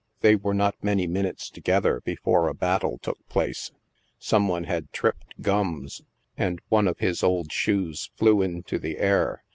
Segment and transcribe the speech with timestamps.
[0.21, 3.69] They were not many minutes together before a battle took place.
[4.17, 6.01] Some one had tripped" Gams,"
[6.35, 9.43] and one of his old shoes flew into the air.